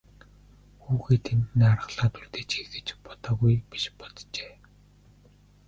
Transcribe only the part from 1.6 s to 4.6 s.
аргалаад үлдээчихье гэж бодоогүй биш боджээ.